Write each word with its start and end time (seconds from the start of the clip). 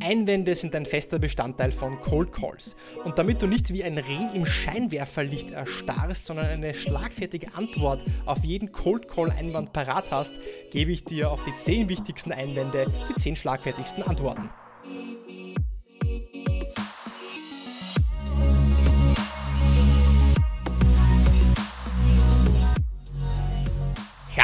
Einwände 0.00 0.54
sind 0.54 0.74
ein 0.74 0.86
fester 0.86 1.18
Bestandteil 1.18 1.72
von 1.72 2.00
Cold 2.00 2.32
Calls. 2.32 2.76
Und 3.04 3.18
damit 3.18 3.42
du 3.42 3.46
nicht 3.46 3.72
wie 3.72 3.84
ein 3.84 3.98
Reh 3.98 4.34
im 4.34 4.46
Scheinwerferlicht 4.46 5.50
erstarrst, 5.50 6.26
sondern 6.26 6.46
eine 6.46 6.74
schlagfertige 6.74 7.54
Antwort 7.54 8.04
auf 8.26 8.44
jeden 8.44 8.72
Cold 8.72 9.08
Call 9.08 9.30
Einwand 9.30 9.72
parat 9.72 10.10
hast, 10.10 10.34
gebe 10.70 10.92
ich 10.92 11.04
dir 11.04 11.30
auf 11.30 11.40
die 11.44 11.56
10 11.56 11.88
wichtigsten 11.88 12.32
Einwände 12.32 12.86
die 13.08 13.20
10 13.20 13.36
schlagfertigsten 13.36 14.02
Antworten. 14.02 14.50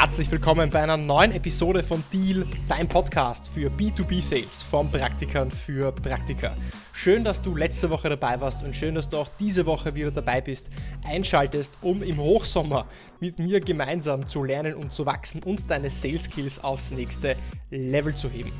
Herzlich 0.08 0.30
willkommen 0.30 0.70
bei 0.70 0.82
einer 0.82 0.96
neuen 0.96 1.32
Episode 1.32 1.82
von 1.82 2.02
Deal, 2.10 2.46
dein 2.66 2.88
Podcast 2.88 3.46
für 3.46 3.68
B2B-Sales 3.68 4.62
von 4.62 4.90
Praktikern 4.90 5.50
für 5.50 5.92
Praktiker. 5.92 6.56
Schön, 6.94 7.24
dass 7.24 7.42
du 7.42 7.54
letzte 7.54 7.90
Woche 7.90 8.08
dabei 8.08 8.40
warst 8.40 8.62
und 8.62 8.74
schön, 8.74 8.94
dass 8.94 9.10
du 9.10 9.18
auch 9.18 9.28
diese 9.38 9.66
Woche 9.66 9.94
wieder 9.94 10.10
dabei 10.10 10.40
bist, 10.40 10.70
einschaltest, 11.04 11.74
um 11.82 12.02
im 12.02 12.16
Hochsommer 12.16 12.86
mit 13.20 13.38
mir 13.38 13.60
gemeinsam 13.60 14.26
zu 14.26 14.42
lernen 14.42 14.74
und 14.76 14.92
zu 14.92 15.04
wachsen 15.04 15.42
und 15.42 15.70
deine 15.70 15.90
Sales 15.90 16.24
Skills 16.24 16.64
aufs 16.64 16.90
nächste 16.90 17.36
Level 17.70 18.14
zu 18.14 18.30
heben. 18.30 18.50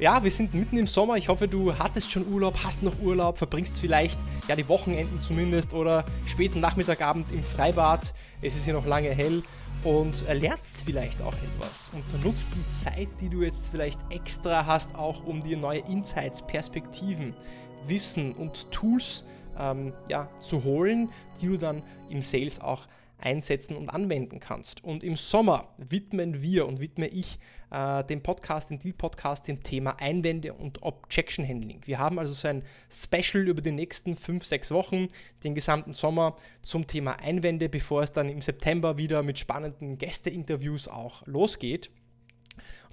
Ja, 0.00 0.22
wir 0.22 0.30
sind 0.32 0.52
mitten 0.52 0.78
im 0.78 0.86
Sommer. 0.88 1.16
Ich 1.16 1.28
hoffe, 1.28 1.46
du 1.46 1.76
hattest 1.76 2.10
schon 2.10 2.26
Urlaub, 2.32 2.58
hast 2.64 2.82
noch 2.82 3.00
Urlaub, 3.00 3.38
verbringst 3.38 3.78
vielleicht 3.78 4.18
ja 4.48 4.56
die 4.56 4.68
Wochenenden 4.68 5.20
zumindest 5.20 5.74
oder 5.74 6.04
späten 6.26 6.60
Nachmittagabend 6.60 7.30
im 7.32 7.42
Freibad. 7.42 8.14
Es 8.42 8.56
ist 8.56 8.66
ja 8.66 8.72
noch 8.72 8.86
lange 8.86 9.10
hell 9.10 9.42
und 9.84 10.24
lernst 10.28 10.82
vielleicht 10.84 11.22
auch 11.22 11.34
etwas 11.34 11.90
und 11.92 12.24
nutzt 12.24 12.48
die 12.54 12.84
Zeit, 12.84 13.08
die 13.20 13.28
du 13.28 13.42
jetzt 13.42 13.68
vielleicht 13.68 14.00
extra 14.10 14.66
hast, 14.66 14.94
auch 14.94 15.24
um 15.24 15.42
dir 15.42 15.56
neue 15.56 15.80
Insights, 15.80 16.42
Perspektiven, 16.42 17.34
Wissen 17.86 18.32
und 18.32 18.70
Tools 18.72 19.24
ähm, 19.58 19.92
ja, 20.08 20.28
zu 20.40 20.64
holen, 20.64 21.10
die 21.40 21.46
du 21.46 21.58
dann 21.58 21.82
im 22.10 22.22
Sales 22.22 22.60
auch 22.60 22.86
einsetzen 23.18 23.76
und 23.76 23.90
anwenden 23.90 24.40
kannst. 24.40 24.82
Und 24.84 25.02
im 25.02 25.16
Sommer 25.16 25.68
widmen 25.76 26.40
wir 26.40 26.66
und 26.66 26.80
widme 26.80 27.06
ich 27.08 27.38
äh, 27.70 28.04
den 28.04 28.22
Podcast, 28.22 28.70
den 28.70 28.78
Deal-Podcast, 28.78 29.48
dem 29.48 29.62
Thema 29.62 29.96
Einwände 30.00 30.54
und 30.54 30.82
Objection 30.82 31.46
Handling. 31.46 31.80
Wir 31.84 31.98
haben 31.98 32.18
also 32.18 32.34
so 32.34 32.48
ein 32.48 32.62
Special 32.90 33.46
über 33.46 33.60
die 33.60 33.72
nächsten 33.72 34.16
fünf, 34.16 34.44
sechs 34.44 34.70
Wochen, 34.70 35.08
den 35.44 35.54
gesamten 35.54 35.92
Sommer 35.92 36.36
zum 36.62 36.86
Thema 36.86 37.18
Einwände, 37.20 37.68
bevor 37.68 38.02
es 38.02 38.12
dann 38.12 38.28
im 38.28 38.42
September 38.42 38.98
wieder 38.98 39.22
mit 39.22 39.38
spannenden 39.38 39.98
Gästeinterviews 39.98 40.88
auch 40.88 41.26
losgeht. 41.26 41.90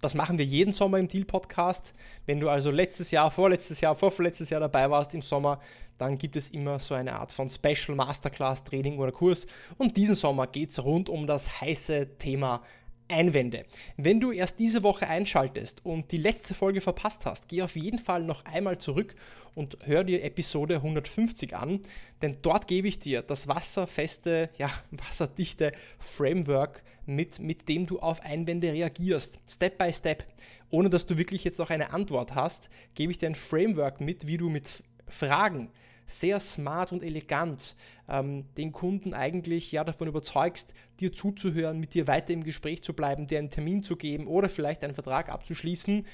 Das 0.02 0.14
machen 0.14 0.38
wir 0.38 0.46
jeden 0.46 0.74
Sommer 0.74 1.00
im 1.00 1.08
Deal-Podcast. 1.08 1.94
Wenn 2.26 2.40
du 2.40 2.50
also 2.50 2.72
letztes 2.72 3.12
Jahr, 3.12 3.32
vorletztes 3.32 3.82
Jahr, 3.82 3.96
vorvorletztes 3.96 4.50
Jahr 4.50 4.60
dabei 4.60 4.90
warst 4.90 5.14
im 5.14 5.22
Sommer, 5.22 5.60
dann 5.98 6.18
gibt 6.18 6.36
es 6.36 6.50
immer 6.50 6.80
so 6.80 6.94
eine 6.94 7.14
Art 7.14 7.32
von 7.32 7.50
Special 7.50 7.96
Masterclass, 7.96 8.64
Training 8.64 8.98
oder 9.00 9.12
Kurs. 9.12 9.48
Und 9.78 9.96
diesen 9.98 10.16
Sommer 10.16 10.48
geht 10.48 10.72
es 10.72 10.84
rund 10.84 11.10
um 11.10 11.26
das 11.26 11.62
heiße 11.62 12.18
Thema 12.18 12.62
Einwände. 13.08 13.66
Wenn 13.98 14.20
du 14.20 14.32
erst 14.32 14.60
diese 14.60 14.84
Woche 14.84 15.08
einschaltest 15.08 15.86
und 15.86 16.12
die 16.12 16.18
letzte 16.18 16.54
Folge 16.54 16.82
verpasst 16.82 17.26
hast, 17.26 17.48
geh 17.48 17.62
auf 17.62 17.76
jeden 17.76 18.00
Fall 18.00 18.24
noch 18.24 18.46
einmal 18.46 18.78
zurück 18.78 19.16
und 19.54 19.78
hör 19.86 20.04
dir 20.04 20.24
Episode 20.24 20.76
150 20.78 21.56
an, 21.56 21.82
denn 22.22 22.38
dort 22.42 22.68
gebe 22.68 22.88
ich 22.88 23.00
dir 23.00 23.22
das 23.22 23.48
wasserfeste, 23.48 24.50
ja, 24.58 24.72
wasserdichte 24.92 25.72
Framework 26.00 26.84
mit, 27.06 27.40
mit 27.40 27.70
dem 27.70 27.86
du 27.86 28.00
auf 28.00 28.22
Einwände 28.22 28.72
reagierst. 28.72 29.40
Step 29.48 29.78
by 29.78 29.94
Step. 29.94 30.26
Ohne 30.72 30.90
dass 30.90 31.06
du 31.06 31.18
wirklich 31.18 31.44
jetzt 31.44 31.60
noch 31.60 31.70
eine 31.70 31.92
Antwort 31.92 32.34
hast, 32.34 32.70
gebe 32.96 33.12
ich 33.12 33.20
dir 33.20 33.28
ein 33.28 33.36
Framework 33.36 34.02
mit, 34.02 34.28
wie 34.28 34.38
du 34.38 34.50
mit 34.50 34.84
Fragen 35.08 35.70
sehr 36.06 36.40
smart 36.40 36.92
und 36.92 37.04
elegant 37.04 37.76
ähm, 38.10 38.46
den 38.58 38.72
Kunden 38.72 39.14
eigentlich 39.14 39.72
ja 39.72 39.84
davon 39.84 40.08
überzeugst, 40.08 40.74
dir 41.00 41.12
zuzuhören, 41.12 41.80
mit 41.80 41.94
dir 41.94 42.08
weiter 42.08 42.34
im 42.34 42.44
Gespräch 42.44 42.84
zu 42.84 42.94
bleiben, 42.94 43.28
dir 43.28 43.40
einen 43.40 43.50
Termin 43.50 43.84
zu 43.84 43.96
geben 43.96 44.28
oder 44.28 44.50
vielleicht 44.50 44.84
einen 44.84 44.96
Vertrag 44.96 45.30
abzuschließen. 45.30 46.06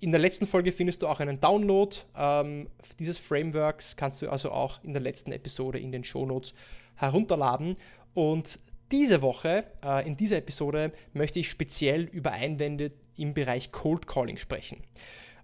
In 0.00 0.12
der 0.12 0.20
letzten 0.20 0.46
Folge 0.46 0.72
findest 0.72 1.02
du 1.02 1.08
auch 1.08 1.20
einen 1.20 1.40
Download 1.40 1.94
ähm, 2.16 2.68
dieses 2.98 3.18
Frameworks, 3.18 3.96
kannst 3.96 4.22
du 4.22 4.30
also 4.30 4.50
auch 4.50 4.82
in 4.82 4.94
der 4.94 5.02
letzten 5.02 5.32
Episode 5.32 5.78
in 5.78 5.92
den 5.92 6.04
Shownotes 6.04 6.54
herunterladen. 6.94 7.76
Und 8.14 8.58
diese 8.92 9.22
Woche, 9.22 9.66
äh, 9.84 10.06
in 10.06 10.16
dieser 10.16 10.38
Episode, 10.38 10.92
möchte 11.12 11.38
ich 11.38 11.50
speziell 11.50 12.04
über 12.04 12.32
Einwände 12.32 12.92
im 13.16 13.34
Bereich 13.34 13.70
Cold 13.72 14.06
Calling 14.06 14.38
sprechen. 14.38 14.82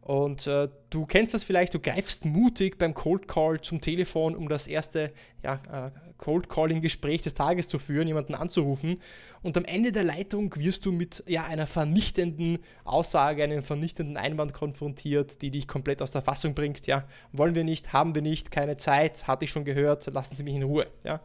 Und 0.06 0.46
äh, 0.46 0.68
du 0.90 1.04
kennst 1.04 1.34
das 1.34 1.42
vielleicht, 1.42 1.74
du 1.74 1.80
greifst 1.80 2.24
mutig 2.24 2.78
beim 2.78 2.94
Cold 2.94 3.26
Call 3.26 3.60
zum 3.60 3.80
Telefon, 3.80 4.36
um 4.36 4.48
das 4.48 4.68
erste 4.68 5.10
ja, 5.42 5.54
äh, 5.88 5.90
Cold 6.16 6.48
Calling-Gespräch 6.48 7.22
des 7.22 7.34
Tages 7.34 7.66
zu 7.66 7.80
führen, 7.80 8.06
jemanden 8.06 8.36
anzurufen. 8.36 9.00
Und 9.42 9.56
am 9.56 9.64
Ende 9.64 9.90
der 9.90 10.04
Leitung 10.04 10.54
wirst 10.54 10.86
du 10.86 10.92
mit 10.92 11.24
ja, 11.26 11.42
einer 11.46 11.66
vernichtenden 11.66 12.60
Aussage, 12.84 13.42
einem 13.42 13.64
vernichtenden 13.64 14.16
Einwand 14.16 14.54
konfrontiert, 14.54 15.42
die 15.42 15.50
dich 15.50 15.66
komplett 15.66 16.00
aus 16.00 16.12
der 16.12 16.22
Fassung 16.22 16.54
bringt. 16.54 16.86
Ja, 16.86 17.02
wollen 17.32 17.56
wir 17.56 17.64
nicht, 17.64 17.92
haben 17.92 18.14
wir 18.14 18.22
nicht, 18.22 18.52
keine 18.52 18.76
Zeit, 18.76 19.26
hatte 19.26 19.44
ich 19.44 19.50
schon 19.50 19.64
gehört, 19.64 20.06
lassen 20.06 20.36
Sie 20.36 20.44
mich 20.44 20.54
in 20.54 20.62
Ruhe. 20.62 20.86
Ja. 21.02 21.20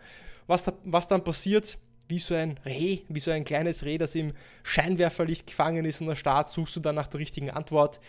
Was, 0.48 0.64
da, 0.64 0.74
was 0.86 1.08
dann 1.08 1.24
passiert, 1.24 1.78
wie 2.08 2.18
so 2.18 2.34
ein 2.34 2.60
Reh, 2.66 3.02
wie 3.10 3.20
so 3.20 3.30
ein 3.30 3.44
kleines 3.44 3.86
Reh, 3.86 4.00
das 4.00 4.16
im 4.16 4.34
Scheinwerferlicht 4.64 5.46
gefangen 5.46 5.86
ist 5.86 6.02
und 6.02 6.08
der 6.08 6.16
Start 6.16 6.50
suchst 6.50 6.76
du 6.76 6.80
dann 6.80 6.96
nach 6.96 7.08
der 7.08 7.20
richtigen 7.20 7.52
Antwort 7.52 8.00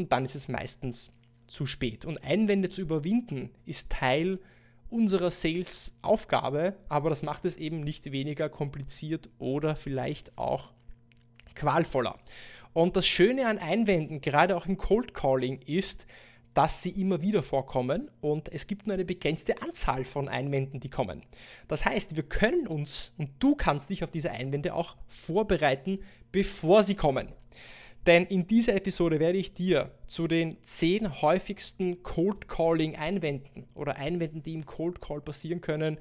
und 0.00 0.12
dann 0.12 0.24
ist 0.24 0.34
es 0.34 0.48
meistens 0.48 1.12
zu 1.46 1.66
spät. 1.66 2.04
Und 2.04 2.24
Einwände 2.24 2.70
zu 2.70 2.80
überwinden 2.80 3.50
ist 3.66 3.90
Teil 3.90 4.38
unserer 4.88 5.30
Sales-Aufgabe, 5.30 6.76
aber 6.88 7.10
das 7.10 7.22
macht 7.22 7.44
es 7.44 7.56
eben 7.56 7.80
nicht 7.80 8.12
weniger 8.12 8.48
kompliziert 8.48 9.28
oder 9.38 9.76
vielleicht 9.76 10.36
auch 10.36 10.72
qualvoller. 11.54 12.18
Und 12.72 12.96
das 12.96 13.06
Schöne 13.06 13.46
an 13.46 13.58
Einwänden, 13.58 14.20
gerade 14.20 14.56
auch 14.56 14.66
im 14.66 14.76
Cold 14.76 15.12
Calling, 15.14 15.60
ist, 15.66 16.06
dass 16.54 16.82
sie 16.82 16.90
immer 16.90 17.22
wieder 17.22 17.42
vorkommen 17.42 18.10
und 18.20 18.52
es 18.52 18.66
gibt 18.66 18.86
nur 18.86 18.94
eine 18.94 19.04
begrenzte 19.04 19.62
Anzahl 19.62 20.04
von 20.04 20.28
Einwänden, 20.28 20.80
die 20.80 20.90
kommen. 20.90 21.22
Das 21.68 21.84
heißt, 21.84 22.16
wir 22.16 22.24
können 22.24 22.66
uns 22.66 23.12
und 23.18 23.30
du 23.38 23.54
kannst 23.54 23.90
dich 23.90 24.02
auf 24.02 24.10
diese 24.10 24.32
Einwände 24.32 24.74
auch 24.74 24.96
vorbereiten, 25.06 26.00
bevor 26.32 26.82
sie 26.82 26.96
kommen. 26.96 27.32
Denn 28.06 28.24
in 28.24 28.46
dieser 28.46 28.74
Episode 28.74 29.20
werde 29.20 29.38
ich 29.38 29.52
dir 29.52 29.90
zu 30.06 30.26
den 30.26 30.56
zehn 30.62 31.20
häufigsten 31.20 32.02
Cold 32.02 32.48
Calling 32.48 32.96
Einwänden 32.96 33.66
oder 33.74 33.96
Einwänden, 33.96 34.42
die 34.42 34.54
im 34.54 34.64
Cold 34.64 35.00
Call 35.00 35.20
passieren 35.20 35.60
können, 35.60 35.98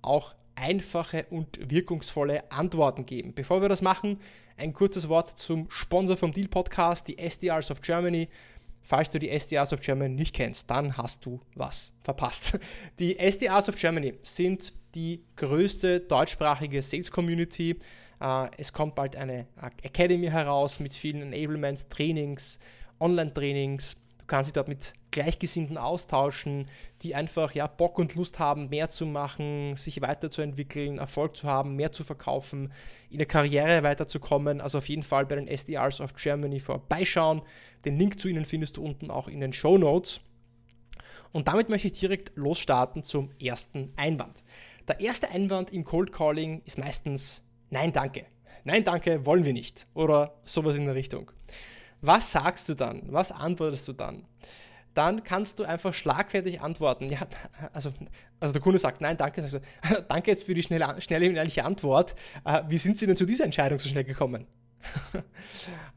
auch 0.00 0.34
einfache 0.54 1.26
und 1.30 1.70
wirkungsvolle 1.70 2.50
Antworten 2.50 3.06
geben. 3.06 3.34
Bevor 3.34 3.62
wir 3.62 3.68
das 3.68 3.82
machen, 3.82 4.18
ein 4.56 4.72
kurzes 4.72 5.08
Wort 5.08 5.38
zum 5.38 5.70
Sponsor 5.70 6.16
vom 6.16 6.32
Deal 6.32 6.48
Podcast, 6.48 7.08
die 7.08 7.18
SDRs 7.18 7.70
of 7.70 7.80
Germany. 7.80 8.28
Falls 8.82 9.10
du 9.10 9.18
die 9.18 9.30
SDRs 9.30 9.72
of 9.72 9.80
Germany 9.80 10.14
nicht 10.14 10.34
kennst, 10.34 10.68
dann 10.68 10.96
hast 10.96 11.24
du 11.24 11.40
was 11.54 11.94
verpasst. 12.02 12.58
Die 12.98 13.18
SDRs 13.18 13.68
of 13.68 13.76
Germany 13.76 14.14
sind 14.22 14.72
die 14.94 15.22
größte 15.36 16.00
deutschsprachige 16.00 16.82
Sales 16.82 17.10
Community 17.10 17.78
es 18.56 18.72
kommt 18.72 18.94
bald 18.94 19.16
eine 19.16 19.46
Academy 19.82 20.28
heraus 20.28 20.78
mit 20.80 20.94
vielen 20.94 21.32
Enablements, 21.32 21.88
Trainings, 21.88 22.60
Online-Trainings. 23.00 23.96
Du 24.18 24.26
kannst 24.26 24.46
dich 24.46 24.52
dort 24.52 24.68
mit 24.68 24.94
Gleichgesinnten 25.10 25.76
austauschen, 25.76 26.66
die 27.02 27.16
einfach 27.16 27.52
ja, 27.52 27.66
Bock 27.66 27.98
und 27.98 28.14
Lust 28.14 28.38
haben, 28.38 28.68
mehr 28.68 28.88
zu 28.90 29.06
machen, 29.06 29.76
sich 29.76 30.00
weiterzuentwickeln, 30.00 30.98
Erfolg 30.98 31.36
zu 31.36 31.48
haben, 31.48 31.74
mehr 31.74 31.90
zu 31.90 32.04
verkaufen, 32.04 32.72
in 33.10 33.18
der 33.18 33.26
Karriere 33.26 33.82
weiterzukommen. 33.82 34.60
Also 34.60 34.78
auf 34.78 34.88
jeden 34.88 35.02
Fall 35.02 35.26
bei 35.26 35.34
den 35.34 35.48
SDRs 35.48 36.00
of 36.00 36.14
Germany 36.14 36.60
vorbeischauen. 36.60 37.42
Den 37.84 37.98
Link 37.98 38.20
zu 38.20 38.28
ihnen 38.28 38.46
findest 38.46 38.76
du 38.76 38.84
unten 38.84 39.10
auch 39.10 39.26
in 39.26 39.40
den 39.40 39.52
Show 39.52 39.76
Notes. 39.76 40.20
Und 41.32 41.48
damit 41.48 41.68
möchte 41.68 41.88
ich 41.88 41.98
direkt 41.98 42.32
losstarten 42.36 43.02
zum 43.02 43.30
ersten 43.40 43.92
Einwand. 43.96 44.44
Der 44.86 45.00
erste 45.00 45.30
Einwand 45.30 45.72
im 45.72 45.84
Cold 45.84 46.12
Calling 46.12 46.62
ist 46.64 46.78
meistens 46.78 47.42
nein 47.72 47.92
danke, 47.92 48.26
nein 48.64 48.84
danke, 48.84 49.26
wollen 49.26 49.44
wir 49.44 49.52
nicht 49.52 49.86
oder 49.94 50.34
sowas 50.44 50.76
in 50.76 50.86
der 50.86 50.94
Richtung. 50.94 51.30
Was 52.00 52.32
sagst 52.32 52.68
du 52.68 52.74
dann? 52.74 53.02
Was 53.06 53.32
antwortest 53.32 53.88
du 53.88 53.92
dann? 53.92 54.26
Dann 54.94 55.24
kannst 55.24 55.58
du 55.58 55.64
einfach 55.64 55.94
schlagfertig 55.94 56.60
antworten. 56.60 57.08
Ja, 57.08 57.20
also, 57.72 57.92
also 58.40 58.52
der 58.52 58.60
Kunde 58.60 58.78
sagt 58.78 59.00
nein, 59.00 59.16
danke. 59.16 59.40
Sagst 59.40 59.54
du, 59.54 60.02
danke 60.08 60.30
jetzt 60.30 60.44
für 60.44 60.52
die 60.52 60.62
schnelle, 60.62 61.00
schnelle 61.00 61.28
und 61.28 61.36
ehrliche 61.36 61.64
Antwort. 61.64 62.14
Äh, 62.44 62.62
wie 62.68 62.76
sind 62.76 62.98
Sie 62.98 63.06
denn 63.06 63.16
zu 63.16 63.24
dieser 63.24 63.44
Entscheidung 63.44 63.78
so 63.78 63.88
schnell 63.88 64.04
gekommen? 64.04 64.46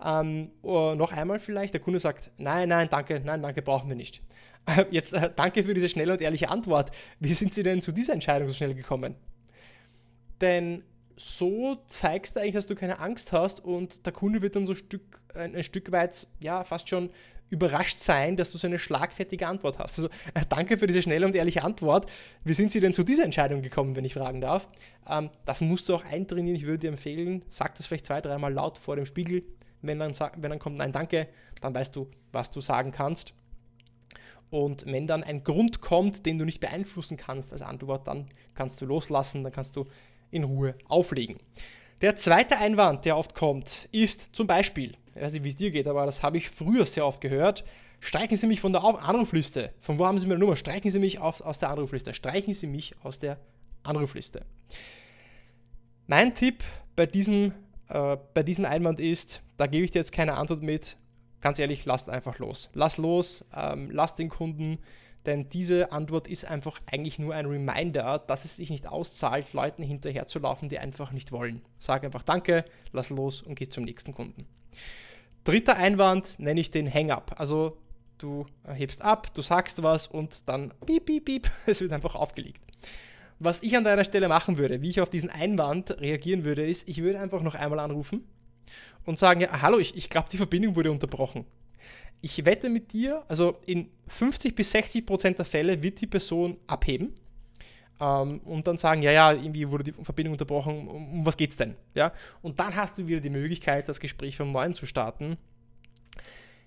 ähm, 0.05 0.51
noch 0.63 1.11
einmal 1.11 1.39
vielleicht, 1.39 1.73
der 1.73 1.81
Kunde 1.81 1.99
sagt, 1.99 2.31
nein, 2.37 2.69
nein, 2.69 2.87
danke, 2.89 3.19
nein, 3.19 3.41
danke, 3.41 3.61
brauchen 3.63 3.89
wir 3.89 3.95
nicht. 3.95 4.21
Jetzt 4.91 5.13
äh, 5.13 5.31
danke 5.35 5.63
für 5.63 5.73
diese 5.73 5.89
schnelle 5.89 6.13
und 6.13 6.21
ehrliche 6.21 6.49
Antwort. 6.49 6.91
Wie 7.19 7.33
sind 7.33 7.53
Sie 7.53 7.63
denn 7.63 7.81
zu 7.81 7.91
dieser 7.91 8.13
Entscheidung 8.13 8.47
so 8.47 8.53
schnell 8.53 8.75
gekommen? 8.75 9.15
Denn 10.39 10.83
so 11.17 11.77
zeigst 11.87 12.35
du 12.35 12.39
eigentlich, 12.39 12.55
dass 12.55 12.67
du 12.67 12.75
keine 12.75 12.99
Angst 12.99 13.31
hast 13.31 13.63
und 13.63 14.05
der 14.05 14.13
Kunde 14.13 14.41
wird 14.41 14.55
dann 14.55 14.65
so 14.65 14.73
ein 14.73 14.77
Stück, 14.77 15.21
ein, 15.33 15.55
ein 15.55 15.63
Stück 15.63 15.91
weit, 15.91 16.27
ja, 16.39 16.63
fast 16.63 16.89
schon 16.89 17.09
überrascht 17.49 17.99
sein, 17.99 18.35
dass 18.35 18.51
du 18.51 18.57
so 18.57 18.67
eine 18.67 18.79
schlagfertige 18.79 19.47
Antwort 19.47 19.77
hast. 19.77 19.99
Also 19.99 20.09
äh, 20.33 20.43
danke 20.49 20.77
für 20.77 20.87
diese 20.87 21.01
schnelle 21.01 21.25
und 21.25 21.35
ehrliche 21.35 21.63
Antwort. 21.63 22.07
Wie 22.43 22.53
sind 22.53 22.71
Sie 22.71 22.79
denn 22.79 22.93
zu 22.93 23.03
dieser 23.03 23.23
Entscheidung 23.23 23.61
gekommen, 23.61 23.95
wenn 23.95 24.05
ich 24.05 24.15
fragen 24.15 24.41
darf? 24.41 24.67
Ähm, 25.07 25.29
das 25.45 25.61
musst 25.61 25.87
du 25.87 25.95
auch 25.95 26.03
eintrainieren. 26.03 26.55
Ich 26.55 26.65
würde 26.65 26.79
dir 26.79 26.89
empfehlen, 26.89 27.43
sag 27.49 27.75
das 27.75 27.85
vielleicht 27.85 28.07
zwei, 28.07 28.19
dreimal 28.19 28.51
laut 28.51 28.77
vor 28.77 28.95
dem 28.95 29.05
Spiegel. 29.05 29.43
Wenn 29.81 29.99
dann, 29.99 30.13
wenn 30.37 30.49
dann 30.49 30.59
kommt 30.59 30.77
Nein, 30.79 30.91
danke, 30.91 31.27
dann 31.61 31.73
weißt 31.75 31.95
du, 31.95 32.09
was 32.31 32.49
du 32.49 32.61
sagen 32.61 32.91
kannst. 32.91 33.33
Und 34.49 34.85
wenn 34.85 35.05
dann 35.05 35.23
ein 35.23 35.43
Grund 35.43 35.81
kommt, 35.81 36.25
den 36.25 36.39
du 36.39 36.45
nicht 36.45 36.59
beeinflussen 36.59 37.17
kannst 37.17 37.53
als 37.53 37.61
Antwort, 37.61 38.07
dann 38.07 38.29
kannst 38.55 38.81
du 38.81 38.85
loslassen, 38.85 39.43
dann 39.43 39.51
kannst 39.51 39.75
du 39.75 39.85
in 40.31 40.43
Ruhe 40.43 40.75
auflegen. 40.87 41.37
Der 42.01 42.15
zweite 42.15 42.57
Einwand, 42.57 43.05
der 43.05 43.17
oft 43.17 43.35
kommt, 43.35 43.87
ist 43.91 44.35
zum 44.35 44.47
Beispiel, 44.47 44.97
ich 45.15 45.21
weiß 45.21 45.33
nicht, 45.33 45.43
wie 45.43 45.49
es 45.49 45.55
dir 45.55 45.71
geht, 45.71 45.87
aber 45.87 46.05
das 46.05 46.23
habe 46.23 46.37
ich 46.37 46.49
früher 46.49 46.85
sehr 46.85 47.05
oft 47.05 47.21
gehört, 47.21 47.63
streichen 47.99 48.37
Sie 48.37 48.47
mich 48.47 48.59
von 48.59 48.73
der 48.73 48.83
Anrufliste. 48.83 49.73
Von 49.79 49.97
wo 49.97 50.05
haben 50.05 50.19
Sie 50.19 50.27
meine 50.27 50.39
Nummer? 50.39 50.55
Streichen 50.55 50.91
Sie 50.91 50.99
mich 50.99 51.19
auf, 51.19 51.41
aus 51.41 51.59
der 51.59 51.69
Anrufliste. 51.69 52.13
Streichen 52.13 52.53
Sie 52.53 52.67
mich 52.67 52.95
aus 53.03 53.19
der 53.19 53.39
Anrufliste. 53.83 54.45
Mein 56.07 56.35
Tipp 56.35 56.63
bei 56.95 57.05
diesem, 57.05 57.53
äh, 57.87 58.17
bei 58.33 58.43
diesem 58.43 58.65
Einwand 58.65 58.99
ist, 58.99 59.41
da 59.57 59.67
gebe 59.67 59.85
ich 59.85 59.91
dir 59.91 59.99
jetzt 59.99 60.11
keine 60.11 60.35
Antwort 60.35 60.61
mit, 60.61 60.97
ganz 61.41 61.59
ehrlich, 61.59 61.85
lasst 61.85 62.09
einfach 62.09 62.39
los. 62.39 62.69
Lass 62.73 62.97
los, 62.97 63.45
ähm, 63.55 63.89
lass 63.91 64.15
den 64.15 64.29
Kunden, 64.29 64.79
denn 65.25 65.49
diese 65.49 65.91
Antwort 65.91 66.27
ist 66.27 66.45
einfach 66.45 66.81
eigentlich 66.91 67.19
nur 67.19 67.33
ein 67.33 67.45
Reminder, 67.45 68.19
dass 68.19 68.45
es 68.45 68.57
sich 68.57 68.69
nicht 68.69 68.87
auszahlt, 68.87 69.53
Leuten 69.53 69.83
hinterherzulaufen, 69.83 70.69
die 70.69 70.79
einfach 70.79 71.11
nicht 71.11 71.31
wollen. 71.31 71.61
Sag 71.79 72.03
einfach 72.03 72.23
Danke, 72.23 72.65
lass 72.91 73.09
los 73.09 73.41
und 73.41 73.55
geh 73.55 73.67
zum 73.67 73.83
nächsten 73.83 74.13
Kunden. 74.13 74.45
Dritter 75.43 75.77
Einwand 75.77 76.39
nenne 76.39 76.59
ich 76.59 76.71
den 76.71 76.91
Hang-up. 76.91 77.35
Also 77.37 77.77
du 78.17 78.45
hebst 78.65 79.01
ab, 79.01 79.33
du 79.33 79.41
sagst 79.41 79.83
was 79.83 80.07
und 80.07 80.47
dann 80.47 80.73
piep, 80.85 81.05
piep, 81.05 81.25
piep, 81.25 81.51
es 81.65 81.81
wird 81.81 81.91
einfach 81.91 82.15
aufgelegt. 82.15 82.61
Was 83.37 83.61
ich 83.63 83.75
an 83.75 83.83
deiner 83.83 84.05
Stelle 84.05 84.29
machen 84.29 84.57
würde, 84.57 84.81
wie 84.81 84.89
ich 84.89 85.01
auf 85.01 85.09
diesen 85.09 85.29
Einwand 85.29 85.99
reagieren 85.99 86.45
würde, 86.45 86.65
ist, 86.65 86.87
ich 86.87 87.01
würde 87.01 87.19
einfach 87.19 87.41
noch 87.41 87.55
einmal 87.55 87.79
anrufen 87.79 88.23
und 89.05 89.19
sagen, 89.19 89.41
ja, 89.41 89.61
hallo, 89.61 89.77
ich, 89.77 89.95
ich 89.95 90.09
glaube, 90.09 90.29
die 90.31 90.37
Verbindung 90.37 90.75
wurde 90.75 90.91
unterbrochen. 90.91 91.45
Ich 92.21 92.43
wette 92.45 92.69
mit 92.69 92.91
dir, 92.93 93.23
also 93.27 93.57
in 93.65 93.89
50 94.07 94.55
bis 94.55 94.71
60 94.71 95.05
Prozent 95.05 95.37
der 95.37 95.45
Fälle 95.45 95.83
wird 95.83 96.01
die 96.01 96.07
Person 96.07 96.57
abheben 96.67 97.13
ähm, 97.99 98.39
und 98.39 98.67
dann 98.67 98.77
sagen, 98.77 99.01
ja, 99.01 99.11
ja, 99.11 99.31
irgendwie 99.31 99.69
wurde 99.69 99.85
die 99.85 99.91
Verbindung 99.91 100.33
unterbrochen, 100.33 100.87
um, 100.87 101.25
was 101.25 101.37
geht's 101.37 101.55
denn? 101.55 101.75
Ja? 101.93 102.13
Und 102.41 102.59
dann 102.59 102.75
hast 102.75 102.97
du 102.97 103.07
wieder 103.07 103.21
die 103.21 103.29
Möglichkeit, 103.29 103.87
das 103.87 103.99
Gespräch 103.99 104.37
vom 104.37 104.51
Neuen 104.51 104.73
zu 104.73 104.85
starten. 104.85 105.37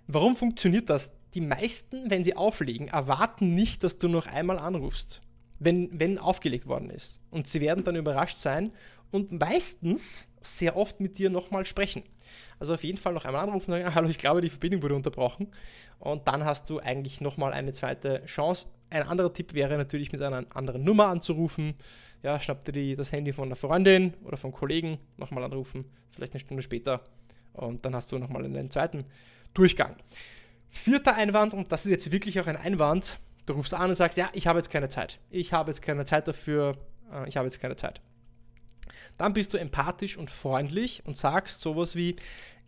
Warum 0.06 0.36
funktioniert 0.36 0.88
das? 0.88 1.12
Die 1.34 1.40
meisten, 1.42 2.10
wenn 2.10 2.24
sie 2.24 2.36
auflegen, 2.36 2.88
erwarten 2.88 3.54
nicht, 3.54 3.84
dass 3.84 3.98
du 3.98 4.08
noch 4.08 4.26
einmal 4.26 4.58
anrufst, 4.58 5.20
wenn, 5.58 5.90
wenn 5.98 6.18
aufgelegt 6.18 6.66
worden 6.66 6.88
ist. 6.88 7.20
Und 7.30 7.46
sie 7.46 7.60
werden 7.60 7.84
dann 7.84 7.96
überrascht 7.96 8.38
sein 8.38 8.72
und 9.10 9.32
meistens 9.32 10.27
sehr 10.42 10.76
oft 10.76 11.00
mit 11.00 11.18
dir 11.18 11.30
nochmal 11.30 11.64
sprechen. 11.64 12.02
Also 12.58 12.74
auf 12.74 12.84
jeden 12.84 12.98
Fall 12.98 13.12
noch 13.12 13.24
einmal 13.24 13.42
anrufen 13.42 13.72
und 13.72 13.78
sagen, 13.78 13.94
hallo, 13.94 14.08
ich 14.08 14.18
glaube, 14.18 14.40
die 14.40 14.50
Verbindung 14.50 14.82
wurde 14.82 14.94
unterbrochen. 14.94 15.48
Und 15.98 16.28
dann 16.28 16.44
hast 16.44 16.70
du 16.70 16.78
eigentlich 16.78 17.20
nochmal 17.20 17.52
eine 17.52 17.72
zweite 17.72 18.24
Chance. 18.26 18.68
Ein 18.90 19.02
anderer 19.02 19.32
Tipp 19.32 19.54
wäre 19.54 19.76
natürlich 19.76 20.12
mit 20.12 20.22
einer 20.22 20.44
anderen 20.54 20.84
Nummer 20.84 21.08
anzurufen. 21.08 21.74
Ja, 22.22 22.38
schnapp 22.40 22.64
dir 22.64 22.72
die, 22.72 22.96
das 22.96 23.12
Handy 23.12 23.32
von 23.32 23.48
einer 23.48 23.56
Freundin 23.56 24.14
oder 24.24 24.36
vom 24.36 24.52
Kollegen, 24.52 24.98
nochmal 25.16 25.44
anrufen, 25.44 25.84
vielleicht 26.10 26.32
eine 26.32 26.40
Stunde 26.40 26.62
später. 26.62 27.02
Und 27.52 27.84
dann 27.84 27.94
hast 27.94 28.10
du 28.12 28.18
nochmal 28.18 28.44
einen 28.44 28.70
zweiten 28.70 29.04
Durchgang. 29.54 29.96
Vierter 30.70 31.14
Einwand, 31.14 31.54
und 31.54 31.72
das 31.72 31.84
ist 31.84 31.90
jetzt 31.90 32.12
wirklich 32.12 32.38
auch 32.40 32.46
ein 32.46 32.56
Einwand, 32.56 33.18
du 33.46 33.54
rufst 33.54 33.74
an 33.74 33.90
und 33.90 33.96
sagst, 33.96 34.18
ja, 34.18 34.30
ich 34.32 34.46
habe 34.46 34.58
jetzt 34.58 34.70
keine 34.70 34.88
Zeit. 34.88 35.18
Ich 35.30 35.52
habe 35.52 35.70
jetzt 35.70 35.82
keine 35.82 36.04
Zeit 36.04 36.28
dafür, 36.28 36.76
äh, 37.12 37.28
ich 37.28 37.36
habe 37.36 37.46
jetzt 37.46 37.60
keine 37.60 37.76
Zeit. 37.76 38.00
Dann 39.18 39.34
bist 39.34 39.52
du 39.52 39.58
empathisch 39.58 40.16
und 40.16 40.30
freundlich 40.30 41.02
und 41.04 41.16
sagst 41.16 41.60
sowas 41.60 41.94
wie, 41.96 42.16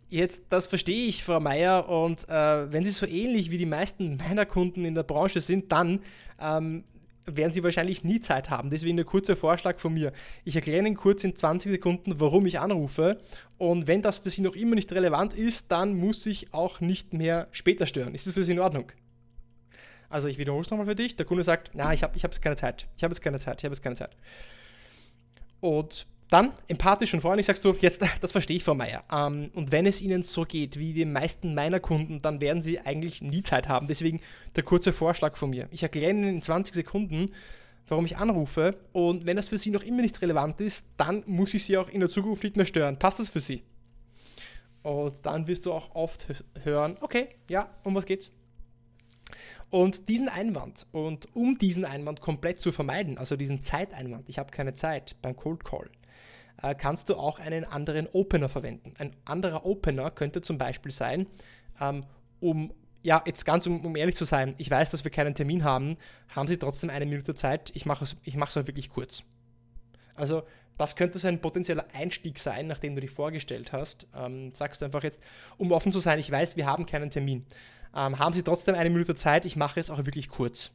jetzt, 0.09 0.43
das 0.49 0.67
verstehe 0.67 1.07
ich, 1.07 1.23
Frau 1.23 1.39
Meier, 1.39 1.89
und 1.89 2.29
äh, 2.29 2.71
wenn 2.71 2.83
Sie 2.83 2.91
so 2.91 3.07
ähnlich 3.07 3.49
wie 3.49 3.57
die 3.57 3.65
meisten 3.65 4.17
meiner 4.29 4.45
Kunden 4.45 4.85
in 4.85 4.93
der 4.93 5.03
Branche 5.03 5.41
sind, 5.41 5.71
dann 5.71 6.01
ähm, 6.39 6.83
werden 7.25 7.51
Sie 7.51 7.63
wahrscheinlich 7.63 8.03
nie 8.03 8.19
Zeit 8.19 8.49
haben. 8.49 8.69
Deswegen 8.69 8.99
ein 8.99 9.05
kurzer 9.05 9.35
Vorschlag 9.35 9.79
von 9.79 9.93
mir. 9.93 10.11
Ich 10.43 10.55
erkläre 10.55 10.79
Ihnen 10.79 10.95
kurz 10.95 11.23
in 11.23 11.35
20 11.35 11.71
Sekunden, 11.71 12.19
warum 12.19 12.45
ich 12.45 12.59
anrufe. 12.59 13.19
Und 13.57 13.87
wenn 13.87 14.01
das 14.01 14.19
für 14.19 14.29
Sie 14.29 14.41
noch 14.41 14.55
immer 14.55 14.75
nicht 14.75 14.91
relevant 14.91 15.33
ist, 15.33 15.71
dann 15.71 15.95
muss 15.95 16.25
ich 16.25 16.53
auch 16.53 16.81
nicht 16.81 17.13
mehr 17.13 17.47
später 17.51 17.85
stören. 17.85 18.13
Ist 18.13 18.27
das 18.27 18.33
für 18.33 18.43
Sie 18.43 18.51
in 18.51 18.59
Ordnung? 18.59 18.91
Also 20.09 20.27
ich 20.27 20.37
wiederhole 20.37 20.63
es 20.63 20.69
nochmal 20.69 20.87
für 20.87 20.95
dich. 20.95 21.15
Der 21.15 21.25
Kunde 21.25 21.43
sagt, 21.43 21.71
na, 21.73 21.93
ich 21.93 22.03
habe 22.03 22.17
ich 22.17 22.23
hab 22.25 22.31
jetzt 22.33 22.41
keine 22.41 22.57
Zeit. 22.57 22.87
Ich 22.97 23.03
habe 23.03 23.13
jetzt 23.13 23.21
keine 23.21 23.39
Zeit. 23.39 23.61
Ich 23.61 23.65
habe 23.65 23.73
jetzt 23.73 23.81
keine 23.81 23.95
Zeit. 23.95 24.17
Und 25.61 26.05
dann, 26.31 26.53
empathisch 26.69 27.13
und 27.13 27.19
freundlich 27.19 27.45
sagst 27.45 27.65
du, 27.65 27.73
jetzt, 27.73 28.01
das 28.21 28.31
verstehe 28.31 28.55
ich, 28.55 28.63
Frau 28.63 28.73
Meier. 28.73 29.03
Ähm, 29.11 29.51
und 29.53 29.71
wenn 29.71 29.85
es 29.85 30.01
Ihnen 30.01 30.23
so 30.23 30.43
geht 30.43 30.79
wie 30.79 30.93
den 30.93 31.11
meisten 31.11 31.53
meiner 31.53 31.81
Kunden, 31.81 32.19
dann 32.19 32.39
werden 32.39 32.61
Sie 32.61 32.79
eigentlich 32.79 33.21
nie 33.21 33.43
Zeit 33.43 33.67
haben. 33.67 33.87
Deswegen 33.87 34.21
der 34.55 34.63
kurze 34.63 34.93
Vorschlag 34.93 35.35
von 35.35 35.49
mir. 35.49 35.67
Ich 35.71 35.83
erkläre 35.83 36.11
Ihnen 36.11 36.27
in 36.27 36.41
20 36.41 36.73
Sekunden, 36.73 37.31
warum 37.87 38.05
ich 38.05 38.15
anrufe. 38.15 38.77
Und 38.93 39.25
wenn 39.25 39.35
das 39.35 39.49
für 39.49 39.57
Sie 39.57 39.71
noch 39.71 39.83
immer 39.83 40.01
nicht 40.01 40.21
relevant 40.21 40.61
ist, 40.61 40.87
dann 40.95 41.23
muss 41.27 41.53
ich 41.53 41.65
Sie 41.65 41.77
auch 41.77 41.89
in 41.89 41.99
der 41.99 42.07
Zukunft 42.07 42.43
nicht 42.43 42.55
mehr 42.55 42.65
stören. 42.65 42.97
Passt 42.97 43.19
das 43.19 43.27
für 43.27 43.41
Sie? 43.41 43.63
Und 44.83 45.25
dann 45.25 45.47
wirst 45.47 45.65
du 45.65 45.73
auch 45.73 45.93
oft 45.95 46.27
hören, 46.63 46.97
okay, 47.01 47.27
ja, 47.49 47.69
um 47.83 47.93
was 47.93 48.05
geht's? 48.05 48.31
Und 49.69 50.09
diesen 50.09 50.27
Einwand 50.27 50.87
und 50.91 51.33
um 51.35 51.57
diesen 51.57 51.85
Einwand 51.85 52.19
komplett 52.19 52.59
zu 52.59 52.71
vermeiden, 52.71 53.17
also 53.17 53.35
diesen 53.35 53.61
Zeiteinwand, 53.61 54.27
ich 54.27 54.39
habe 54.39 54.51
keine 54.51 54.73
Zeit 54.73 55.15
beim 55.21 55.35
Cold 55.35 55.63
Call, 55.63 55.89
äh, 56.61 56.75
kannst 56.75 57.09
du 57.09 57.15
auch 57.15 57.39
einen 57.39 57.65
anderen 57.65 58.07
Opener 58.07 58.49
verwenden. 58.49 58.93
Ein 58.97 59.15
anderer 59.25 59.65
Opener 59.65 60.11
könnte 60.11 60.41
zum 60.41 60.57
Beispiel 60.57 60.91
sein, 60.91 61.27
ähm, 61.79 62.05
um 62.39 62.73
ja, 63.03 63.23
jetzt 63.25 63.45
ganz 63.45 63.65
um, 63.65 63.83
um, 63.83 63.95
ehrlich 63.95 64.15
zu 64.15 64.25
sein, 64.25 64.53
ich 64.57 64.69
weiß, 64.69 64.91
dass 64.91 65.03
wir 65.03 65.11
keinen 65.11 65.33
Termin 65.33 65.63
haben, 65.63 65.97
haben 66.29 66.47
Sie 66.47 66.57
trotzdem 66.57 66.91
eine 66.91 67.05
Minute 67.05 67.33
Zeit, 67.33 67.71
ich 67.73 67.85
mache 67.85 68.03
es 68.03 68.15
ich 68.23 68.35
es 68.35 68.55
wirklich 68.55 68.89
kurz. 68.89 69.23
Also 70.13 70.43
das 70.77 70.95
könnte 70.95 71.19
so 71.19 71.27
ein 71.27 71.41
potenzieller 71.41 71.85
Einstieg 71.93 72.39
sein, 72.39 72.67
nachdem 72.67 72.95
du 72.95 73.01
dich 73.01 73.11
vorgestellt 73.11 73.71
hast. 73.71 74.07
Ähm, 74.15 74.53
sagst 74.53 74.81
du 74.81 74.85
einfach 74.85 75.03
jetzt, 75.03 75.21
um 75.57 75.71
offen 75.71 75.91
zu 75.91 75.99
sein, 75.99 76.19
ich 76.19 76.31
weiß, 76.31 76.57
wir 76.57 76.65
haben 76.65 76.85
keinen 76.85 77.09
Termin. 77.09 77.45
Ähm, 77.95 78.19
haben 78.19 78.33
Sie 78.33 78.43
trotzdem 78.43 78.75
eine 78.75 78.89
Minute 78.89 79.15
Zeit, 79.15 79.45
ich 79.45 79.55
mache 79.55 79.79
es 79.79 79.89
auch 79.89 79.97
wirklich 80.05 80.29
kurz. 80.29 80.71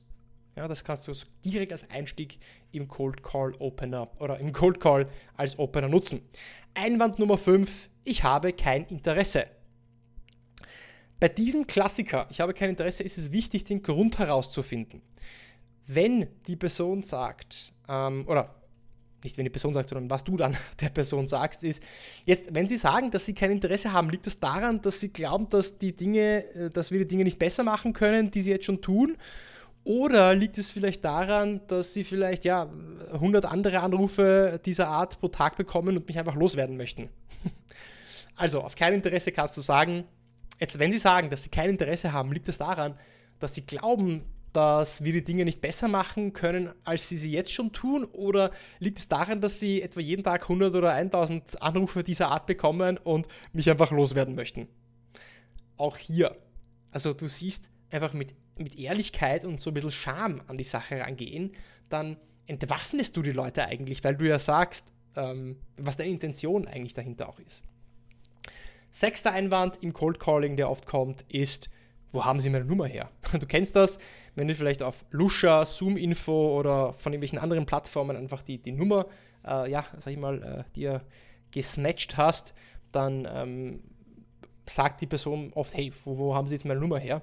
Ja, 0.56 0.66
das 0.66 0.84
kannst 0.84 1.06
du 1.06 1.12
direkt 1.44 1.72
als 1.72 1.88
Einstieg 1.90 2.38
im 2.72 2.88
Cold 2.88 3.22
Call 3.22 3.52
Opener 3.58 4.08
oder 4.18 4.38
im 4.38 4.52
Cold 4.52 4.80
Call 4.80 5.06
als 5.36 5.58
Opener 5.58 5.88
nutzen. 5.88 6.22
Einwand 6.72 7.18
Nummer 7.18 7.36
5, 7.36 7.90
ich 8.04 8.24
habe 8.24 8.54
kein 8.54 8.86
Interesse. 8.86 9.46
Bei 11.20 11.28
diesem 11.28 11.66
Klassiker, 11.66 12.26
ich 12.30 12.40
habe 12.40 12.54
kein 12.54 12.70
Interesse, 12.70 13.02
ist 13.02 13.18
es 13.18 13.32
wichtig, 13.32 13.64
den 13.64 13.82
Grund 13.82 14.18
herauszufinden. 14.18 15.02
Wenn 15.86 16.26
die 16.46 16.56
Person 16.56 17.02
sagt, 17.02 17.72
ähm, 17.86 18.26
oder 18.26 18.54
nicht 19.24 19.36
wenn 19.36 19.44
die 19.44 19.50
Person 19.50 19.74
sagt, 19.74 19.90
sondern 19.90 20.08
was 20.08 20.24
du 20.24 20.38
dann 20.38 20.56
der 20.80 20.88
Person 20.88 21.26
sagst, 21.26 21.64
ist, 21.64 21.82
jetzt, 22.24 22.54
wenn 22.54 22.66
sie 22.66 22.78
sagen, 22.78 23.10
dass 23.10 23.26
sie 23.26 23.34
kein 23.34 23.50
Interesse 23.50 23.92
haben, 23.92 24.08
liegt 24.08 24.26
das 24.26 24.40
daran, 24.40 24.80
dass 24.80 25.00
sie 25.00 25.10
glauben, 25.10 25.50
dass 25.50 25.76
die 25.76 25.94
Dinge, 25.94 26.44
äh, 26.54 26.70
dass 26.70 26.90
wir 26.90 27.00
die 27.00 27.08
Dinge 27.08 27.24
nicht 27.24 27.38
besser 27.38 27.62
machen 27.62 27.92
können, 27.92 28.30
die 28.30 28.40
sie 28.40 28.52
jetzt 28.52 28.64
schon 28.64 28.80
tun? 28.80 29.18
Oder 29.86 30.34
liegt 30.34 30.58
es 30.58 30.68
vielleicht 30.68 31.04
daran, 31.04 31.60
dass 31.68 31.94
sie 31.94 32.02
vielleicht 32.02 32.44
ja 32.44 32.68
100 33.12 33.44
andere 33.44 33.78
Anrufe 33.82 34.60
dieser 34.66 34.88
Art 34.88 35.20
pro 35.20 35.28
Tag 35.28 35.56
bekommen 35.56 35.96
und 35.96 36.08
mich 36.08 36.18
einfach 36.18 36.34
loswerden 36.34 36.76
möchten? 36.76 37.08
also, 38.36 38.62
auf 38.62 38.74
kein 38.74 38.94
Interesse 38.94 39.30
kannst 39.30 39.56
du 39.56 39.60
sagen, 39.60 40.02
jetzt 40.58 40.80
wenn 40.80 40.90
sie 40.90 40.98
sagen, 40.98 41.30
dass 41.30 41.44
sie 41.44 41.50
kein 41.50 41.70
Interesse 41.70 42.12
haben, 42.12 42.32
liegt 42.32 42.48
es 42.48 42.58
das 42.58 42.66
daran, 42.66 42.98
dass 43.38 43.54
sie 43.54 43.64
glauben, 43.64 44.24
dass 44.52 45.04
wir 45.04 45.12
die 45.12 45.22
Dinge 45.22 45.44
nicht 45.44 45.60
besser 45.60 45.86
machen 45.86 46.32
können, 46.32 46.72
als 46.82 47.08
sie 47.08 47.16
sie 47.16 47.30
jetzt 47.30 47.52
schon 47.52 47.70
tun? 47.70 48.02
Oder 48.06 48.50
liegt 48.80 48.98
es 48.98 49.06
daran, 49.06 49.40
dass 49.40 49.60
sie 49.60 49.82
etwa 49.82 50.00
jeden 50.00 50.24
Tag 50.24 50.42
100 50.42 50.74
oder 50.74 50.94
1000 50.94 51.62
Anrufe 51.62 52.02
dieser 52.02 52.32
Art 52.32 52.46
bekommen 52.46 52.98
und 52.98 53.28
mich 53.52 53.70
einfach 53.70 53.92
loswerden 53.92 54.34
möchten? 54.34 54.66
Auch 55.76 55.96
hier. 55.96 56.36
Also 56.90 57.12
du 57.12 57.28
siehst 57.28 57.70
einfach 57.92 58.14
mit 58.14 58.34
mit 58.58 58.78
Ehrlichkeit 58.78 59.44
und 59.44 59.60
so 59.60 59.70
ein 59.70 59.74
bisschen 59.74 59.92
Scham 59.92 60.42
an 60.46 60.58
die 60.58 60.64
Sache 60.64 61.00
rangehen, 61.00 61.52
dann 61.88 62.16
entwaffnest 62.46 63.16
du 63.16 63.22
die 63.22 63.32
Leute 63.32 63.66
eigentlich, 63.66 64.02
weil 64.04 64.16
du 64.16 64.26
ja 64.26 64.38
sagst, 64.38 64.84
ähm, 65.16 65.56
was 65.76 65.96
deine 65.96 66.10
Intention 66.10 66.66
eigentlich 66.66 66.94
dahinter 66.94 67.28
auch 67.28 67.38
ist. 67.38 67.62
Sechster 68.90 69.32
Einwand 69.32 69.82
im 69.82 69.92
Cold 69.92 70.20
Calling, 70.20 70.56
der 70.56 70.70
oft 70.70 70.86
kommt, 70.86 71.22
ist, 71.28 71.68
wo 72.10 72.24
haben 72.24 72.40
Sie 72.40 72.50
meine 72.50 72.64
Nummer 72.64 72.86
her? 72.86 73.10
Du 73.38 73.46
kennst 73.46 73.76
das, 73.76 73.98
wenn 74.36 74.48
du 74.48 74.54
vielleicht 74.54 74.82
auf 74.82 75.04
Lusha, 75.10 75.64
Zoom-Info 75.64 76.58
oder 76.58 76.92
von 76.92 77.12
irgendwelchen 77.12 77.38
anderen 77.38 77.66
Plattformen 77.66 78.16
einfach 78.16 78.42
die, 78.42 78.58
die 78.58 78.72
Nummer 78.72 79.06
äh, 79.46 79.70
ja, 79.70 79.84
sag 79.98 80.12
ich 80.12 80.18
mal, 80.18 80.42
äh, 80.42 80.64
dir 80.74 81.02
gesnatcht 81.50 82.16
hast, 82.16 82.54
dann 82.92 83.26
ähm, 83.30 83.82
sagt 84.66 85.00
die 85.00 85.06
Person 85.06 85.52
oft, 85.54 85.74
hey, 85.74 85.92
wo, 86.04 86.18
wo 86.18 86.34
haben 86.34 86.48
Sie 86.48 86.56
jetzt 86.56 86.64
meine 86.64 86.80
Nummer 86.80 86.98
her? 86.98 87.22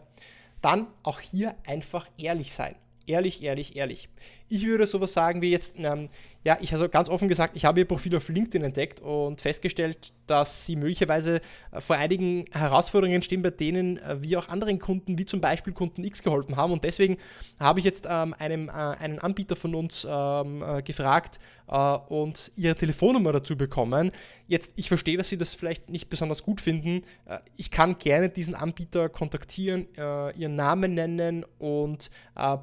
Dann 0.63 0.87
auch 1.03 1.19
hier 1.19 1.55
einfach 1.67 2.07
ehrlich 2.17 2.53
sein. 2.53 2.75
Ehrlich, 3.05 3.43
ehrlich, 3.43 3.75
ehrlich. 3.75 4.07
Ich 4.49 4.65
würde 4.65 4.85
sowas 4.85 5.13
sagen 5.13 5.41
wie 5.41 5.51
jetzt, 5.51 5.73
ähm, 5.77 6.09
ja, 6.45 6.57
ich 6.59 6.73
also 6.73 6.89
ganz 6.89 7.07
offen 7.07 7.29
gesagt, 7.29 7.55
ich 7.55 7.63
habe 7.63 7.79
ihr 7.79 7.87
Profil 7.87 8.15
auf 8.17 8.27
LinkedIn 8.27 8.63
entdeckt 8.63 8.99
und 8.99 9.39
festgestellt, 9.39 10.11
dass 10.27 10.65
sie 10.65 10.75
möglicherweise 10.75 11.39
äh, 11.71 11.79
vor 11.79 11.95
einigen 11.95 12.45
Herausforderungen 12.51 13.21
stehen, 13.21 13.41
bei 13.41 13.49
denen 13.49 13.97
äh, 13.97 14.21
wir 14.21 14.39
auch 14.39 14.49
anderen 14.49 14.77
Kunden, 14.77 15.17
wie 15.17 15.25
zum 15.25 15.39
Beispiel 15.39 15.71
Kunden 15.71 16.03
X, 16.03 16.21
geholfen 16.21 16.57
haben. 16.57 16.73
Und 16.73 16.83
deswegen 16.83 17.17
habe 17.59 17.79
ich 17.79 17.85
jetzt 17.85 18.07
ähm, 18.09 18.35
einem, 18.37 18.67
äh, 18.67 18.71
einen 18.71 19.19
Anbieter 19.19 19.55
von 19.55 19.73
uns 19.73 20.05
ähm, 20.09 20.61
äh, 20.61 20.81
gefragt 20.81 21.39
äh, 21.69 21.77
und 21.77 22.51
ihre 22.57 22.75
Telefonnummer 22.75 23.31
dazu 23.31 23.55
bekommen. 23.55 24.11
Jetzt, 24.47 24.73
ich 24.75 24.89
verstehe, 24.89 25.15
dass 25.17 25.29
Sie 25.29 25.37
das 25.37 25.53
vielleicht 25.53 25.89
nicht 25.89 26.09
besonders 26.09 26.43
gut 26.43 26.59
finden. 26.59 27.03
Äh, 27.25 27.39
ich 27.55 27.71
kann 27.71 27.97
gerne 27.97 28.27
diesen 28.27 28.55
Anbieter 28.55 29.07
kontaktieren, 29.07 29.87
ihren 29.95 30.55
Namen 30.55 30.93
nennen 30.93 31.45
und 31.59 32.09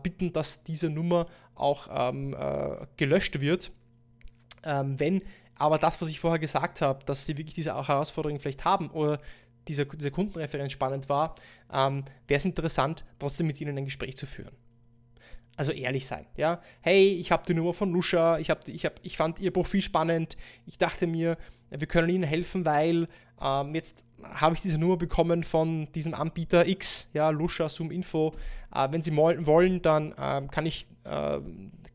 bitten, 0.03 0.33
dass 0.33 0.63
diese 0.63 0.89
Nummer 0.89 1.27
auch 1.61 1.89
ähm, 1.91 2.37
gelöscht 2.97 3.41
wird. 3.41 3.71
Ähm, 4.63 4.99
wenn 4.99 5.23
aber 5.61 5.79
das, 5.79 6.01
was 6.01 6.09
ich 6.09 6.19
vorher 6.19 6.39
gesagt 6.39 6.81
habe, 6.81 7.05
dass 7.05 7.27
sie 7.27 7.37
wirklich 7.37 7.55
diese 7.55 7.75
Herausforderungen 7.75 8.41
vielleicht 8.41 8.65
haben 8.65 8.89
oder 8.91 9.21
diese, 9.69 9.85
diese 9.85 10.11
Kundenreferenz 10.11 10.73
spannend 10.73 11.11
war, 11.11 11.35
ähm, 11.71 12.05
wäre 12.27 12.39
es 12.39 12.47
interessant, 12.47 13.05
trotzdem 13.19 13.47
mit 13.47 13.61
ihnen 13.61 13.77
ein 13.77 13.85
Gespräch 13.85 14.17
zu 14.17 14.27
führen. 14.27 14.57
Also 15.57 15.73
ehrlich 15.73 16.07
sein, 16.07 16.25
ja. 16.37 16.63
Hey, 16.81 17.13
ich 17.13 17.31
habe 17.31 17.45
die 17.47 17.53
Nummer 17.53 17.75
von 17.75 17.93
Lusha, 17.93 18.39
ich, 18.39 18.49
hab, 18.49 18.67
ich, 18.67 18.87
hab, 18.87 18.95
ich 19.03 19.19
fand 19.19 19.39
ihr 19.39 19.51
Profil 19.51 19.83
spannend, 19.83 20.39
ich 20.65 20.79
dachte 20.79 21.07
mir, 21.07 21.37
wir 21.69 21.87
können 21.87 22.09
ihnen 22.09 22.25
helfen, 22.25 22.65
weil 22.65 23.07
ähm, 23.43 23.75
jetzt 23.75 24.03
habe 24.23 24.55
ich 24.55 24.63
diese 24.63 24.79
Nummer 24.79 24.97
bekommen 24.97 25.45
von 25.45 25.93
diesem 25.93 26.15
Anbieter 26.15 26.67
X, 26.67 27.09
ja, 27.13 27.29
Lusha, 27.29 27.69
Zoom 27.69 27.91
Info. 27.91 28.35
Äh, 28.75 28.89
wenn 28.91 29.03
Sie 29.03 29.15
wollen, 29.15 29.83
dann 29.83 30.13
äh, 30.13 30.49
kann 30.51 30.65
ich 30.65 30.87
äh, 31.05 31.41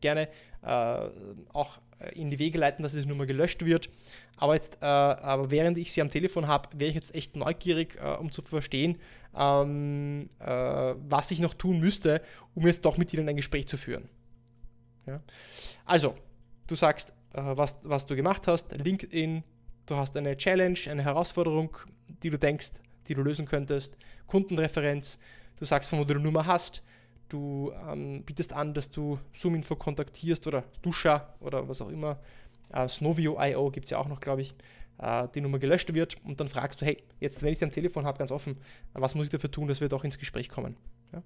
gerne 0.00 0.28
äh, 0.62 1.08
auch 1.52 1.80
in 2.12 2.30
die 2.30 2.38
Wege 2.38 2.58
leiten, 2.58 2.82
dass 2.82 2.92
diese 2.92 3.08
Nummer 3.08 3.26
gelöscht 3.26 3.64
wird. 3.64 3.88
Aber 4.36 4.54
jetzt, 4.54 4.78
äh, 4.82 4.86
aber 4.86 5.50
während 5.50 5.78
ich 5.78 5.92
sie 5.92 6.02
am 6.02 6.10
Telefon 6.10 6.46
habe, 6.46 6.68
wäre 6.78 6.90
ich 6.90 6.94
jetzt 6.94 7.14
echt 7.14 7.36
neugierig, 7.36 7.96
äh, 7.96 8.16
um 8.16 8.30
zu 8.30 8.42
verstehen, 8.42 8.98
ähm, 9.34 10.28
äh, 10.38 10.46
was 10.46 11.30
ich 11.30 11.40
noch 11.40 11.54
tun 11.54 11.80
müsste, 11.80 12.20
um 12.54 12.66
jetzt 12.66 12.84
doch 12.84 12.98
mit 12.98 13.12
ihnen 13.14 13.28
ein 13.28 13.36
Gespräch 13.36 13.66
zu 13.66 13.76
führen. 13.76 14.08
Ja? 15.06 15.22
Also, 15.84 16.14
du 16.66 16.74
sagst, 16.74 17.12
was, 17.32 17.86
was 17.86 18.06
du 18.06 18.16
gemacht 18.16 18.46
hast, 18.46 18.76
LinkedIn, 18.78 19.44
du 19.84 19.96
hast 19.96 20.16
eine 20.16 20.38
Challenge, 20.38 20.78
eine 20.90 21.02
Herausforderung, 21.02 21.76
die 22.22 22.30
du 22.30 22.38
denkst, 22.38 22.70
die 23.08 23.14
du 23.14 23.22
lösen 23.22 23.44
könntest, 23.44 23.98
Kundenreferenz, 24.26 25.18
du 25.56 25.66
sagst, 25.66 25.90
von 25.90 25.98
wo 25.98 26.04
du 26.04 26.14
die 26.14 26.20
Nummer 26.20 26.46
hast, 26.46 26.82
du 27.28 27.72
ähm, 27.88 28.22
bietest 28.24 28.52
an, 28.52 28.74
dass 28.74 28.90
du 28.90 29.18
Zoom-Info 29.32 29.76
kontaktierst 29.76 30.46
oder 30.46 30.64
Duscha 30.82 31.34
oder 31.40 31.68
was 31.68 31.80
auch 31.80 31.88
immer. 31.88 32.18
Äh, 32.72 32.88
Snovio.io 32.88 33.70
gibt 33.70 33.86
es 33.86 33.90
ja 33.90 33.98
auch 33.98 34.08
noch, 34.08 34.20
glaube 34.20 34.42
ich, 34.42 34.54
äh, 34.98 35.28
die 35.34 35.40
Nummer 35.40 35.58
gelöscht 35.58 35.92
wird 35.94 36.16
und 36.24 36.40
dann 36.40 36.48
fragst 36.48 36.80
du, 36.80 36.86
hey, 36.86 37.02
jetzt, 37.20 37.42
wenn 37.42 37.52
ich 37.52 37.58
sie 37.58 37.64
am 37.64 37.72
Telefon 37.72 38.06
habe, 38.06 38.18
ganz 38.18 38.30
offen, 38.30 38.58
was 38.92 39.14
muss 39.14 39.26
ich 39.26 39.30
dafür 39.30 39.50
tun, 39.50 39.68
dass 39.68 39.80
wir 39.80 39.88
doch 39.88 40.04
ins 40.04 40.18
Gespräch 40.18 40.48
kommen? 40.48 40.76
Ja? 41.12 41.22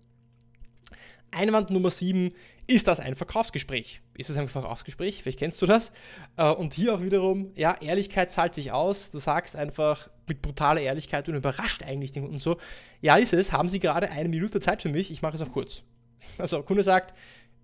Einwand 1.31 1.71
Nummer 1.71 1.91
7, 1.91 2.33
ist 2.67 2.87
das 2.87 3.01
ein 3.01 3.17
Verkaufsgespräch? 3.17 4.01
Ist 4.15 4.31
es 4.31 4.37
ein 4.37 4.49
Verkaufsgespräch? 4.49 5.23
Vielleicht 5.23 5.39
kennst 5.41 5.61
du 5.61 5.67
das. 5.67 5.93
Äh, 6.37 6.51
und 6.51 6.75
hier 6.75 6.95
auch 6.95 7.03
wiederum, 7.03 7.53
ja, 7.57 7.77
Ehrlichkeit 7.81 8.31
zahlt 8.31 8.55
sich 8.55 8.73
aus. 8.73 9.11
Du 9.11 9.19
sagst 9.19 9.57
einfach 9.57 10.09
mit 10.29 10.43
brutaler 10.43 10.81
Ehrlichkeit 10.81 11.29
und 11.29 11.35
überrascht 11.35 11.83
eigentlich 11.83 12.13
den 12.13 12.23
Kunden 12.23 12.39
so, 12.39 12.59
ja, 13.01 13.17
ist 13.17 13.33
es, 13.33 13.53
haben 13.53 13.69
Sie 13.69 13.81
gerade 13.81 14.11
eine 14.11 14.29
Minute 14.29 14.61
Zeit 14.61 14.83
für 14.83 14.89
mich? 14.89 15.11
Ich 15.11 15.23
mache 15.23 15.35
es 15.35 15.43
auch 15.43 15.53
kurz. 15.53 15.83
Also 16.39 16.63
Kunde 16.63 16.83
sagt, 16.83 17.15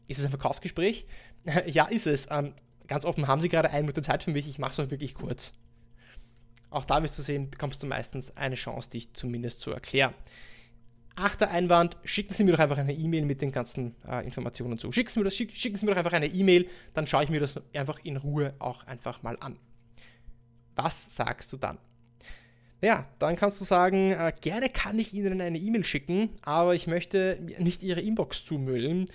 ist 0.09 0.19
es 0.19 0.25
ein 0.25 0.31
Verkaufsgespräch? 0.31 1.07
ja, 1.67 1.85
ist 1.87 2.07
es. 2.07 2.27
Ähm, 2.31 2.55
ganz 2.89 3.05
offen, 3.05 3.29
haben 3.29 3.41
Sie 3.41 3.49
gerade 3.49 3.71
eine 3.71 3.83
Minute 3.83 4.03
Zeit 4.03 4.25
für 4.25 4.31
mich? 4.31 4.49
Ich 4.49 4.59
mache 4.59 4.73
es 4.73 4.81
auch 4.81 4.91
wirklich 4.91 5.15
kurz. 5.15 5.53
Auch 6.71 6.85
da 6.85 7.03
wirst 7.03 7.19
du 7.19 7.23
sehen, 7.23 7.51
bekommst 7.51 7.83
du 7.83 7.87
meistens 7.87 8.37
eine 8.37 8.57
Chance, 8.57 8.91
dich 8.91 9.13
zumindest 9.13 9.61
zu 9.61 9.71
erklären. 9.71 10.15
Achter 11.19 11.51
Einwand, 11.51 11.97
schicken 12.05 12.35
Sie 12.35 12.45
mir 12.45 12.53
doch 12.53 12.59
einfach 12.59 12.77
eine 12.77 12.93
E-Mail 12.93 13.25
mit 13.25 13.41
den 13.41 13.51
ganzen 13.51 13.97
äh, 14.07 14.23
Informationen 14.25 14.77
zu. 14.77 14.93
Schicken 14.93 15.11
Sie, 15.11 15.19
mir 15.19 15.25
das, 15.25 15.35
schick, 15.35 15.57
schicken 15.57 15.79
Sie 15.79 15.87
mir 15.87 15.93
doch 15.93 15.99
einfach 15.99 16.13
eine 16.13 16.27
E-Mail, 16.27 16.69
dann 16.93 17.07
schaue 17.07 17.25
ich 17.25 17.31
mir 17.31 17.41
das 17.41 17.59
einfach 17.75 17.99
in 18.05 18.19
Ruhe 18.19 18.55
auch 18.59 18.87
einfach 18.87 19.23
mal 19.23 19.39
an. 19.41 19.59
Was 20.75 21.17
sagst 21.17 21.51
du 21.55 21.57
dann? 21.57 21.79
Ja, 22.83 23.09
dann 23.19 23.37
kannst 23.37 23.59
du 23.63 23.65
sagen, 23.65 24.13
äh, 24.13 24.31
gerne 24.39 24.69
kann 24.69 24.99
ich 24.99 25.15
Ihnen 25.15 25.41
eine 25.41 25.57
E-Mail 25.57 25.85
schicken, 25.85 26.29
aber 26.43 26.75
ich 26.75 26.87
möchte 26.87 27.39
nicht 27.59 27.83
Ihre 27.83 28.03
Inbox 28.03 28.45
zumüllen, 28.45 29.07